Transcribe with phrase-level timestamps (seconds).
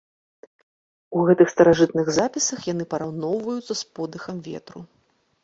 [1.19, 4.79] У гэтых старажытных запісах яны параўноўваецца з подыхам ветру.